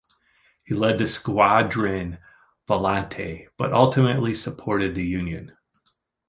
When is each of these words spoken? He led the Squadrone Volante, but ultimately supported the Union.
He 0.63 0.73
led 0.73 0.97
the 0.97 1.03
Squadrone 1.03 2.17
Volante, 2.67 3.47
but 3.55 3.71
ultimately 3.71 4.33
supported 4.33 4.95
the 4.95 5.05
Union. 5.05 5.55